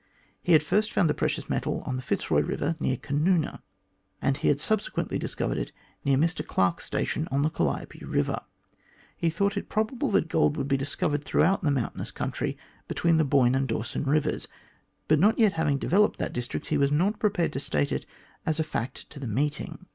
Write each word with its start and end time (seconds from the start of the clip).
He 0.41 0.53
had 0.53 0.63
first 0.63 0.91
found 0.91 1.07
the 1.11 1.13
precious 1.13 1.47
metal 1.47 1.83
on 1.85 1.95
the 1.95 2.01
Fitzroy 2.01 2.41
Eiver 2.41 2.75
near 2.81 2.97
Canoona, 2.97 3.61
and 4.19 4.35
he 4.35 4.47
had 4.47 4.59
subsequently 4.59 5.19
discovered 5.19 5.59
it 5.59 5.71
near 6.03 6.17
Mr 6.17 6.43
Clarke's 6.43 6.85
station 6.85 7.27
on 7.29 7.43
the 7.43 7.51
Calliope 7.51 7.99
Eiver. 7.99 8.41
He 9.15 9.29
thought 9.29 9.55
it 9.55 9.69
probable 9.69 10.09
that 10.09 10.27
gold 10.27 10.57
would 10.57 10.63
also 10.63 10.69
be 10.69 10.77
discovered 10.77 11.23
throughout 11.23 11.61
the 11.61 11.69
mountainous 11.69 12.09
country 12.09 12.57
between 12.87 13.17
the 13.17 13.23
Boyne 13.23 13.53
and 13.53 13.67
the 13.69 13.75
Dawson 13.75 14.05
Eivers, 14.05 14.47
but 15.07 15.19
not 15.19 15.37
yet 15.37 15.53
having 15.53 15.77
developed 15.77 16.17
that 16.17 16.33
district, 16.33 16.69
he 16.69 16.79
was 16.79 16.91
not 16.91 17.19
prepared 17.19 17.53
to 17.53 17.59
state 17.59 17.91
it 17.91 18.07
as 18.43 18.59
a 18.59 18.63
fact 18.63 19.07
to 19.11 19.19
the 19.19 19.27
meeting. 19.27 19.85